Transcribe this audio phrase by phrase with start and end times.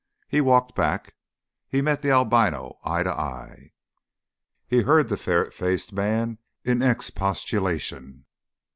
[0.27, 1.13] He walked back.
[1.69, 3.71] He met the albino eye to eye.
[4.65, 8.25] He heard the ferret faced man in expostulation.